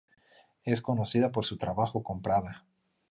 [0.63, 2.65] Es conocida por su trabajo con Prada.